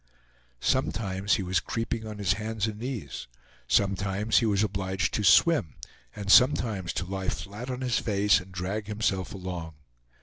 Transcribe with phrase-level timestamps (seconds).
[0.61, 3.27] Sometimes he was creeping on his hands and knees,
[3.67, 5.75] sometimes he was obliged to swim,
[6.15, 9.75] and sometimes to lie flat on his face and drag himself along.